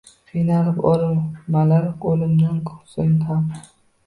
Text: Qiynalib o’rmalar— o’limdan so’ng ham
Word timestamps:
Qiynalib 0.29 0.79
o’rmalar— 0.91 1.85
o’limdan 2.13 2.59
so’ng 2.97 3.15
ham 3.31 3.47